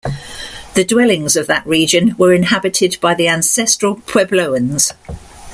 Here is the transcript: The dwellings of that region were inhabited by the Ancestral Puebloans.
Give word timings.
The 0.73 0.83
dwellings 0.83 1.35
of 1.35 1.45
that 1.45 1.63
region 1.67 2.15
were 2.17 2.33
inhabited 2.33 2.97
by 3.01 3.13
the 3.13 3.27
Ancestral 3.27 3.97
Puebloans. 3.97 4.93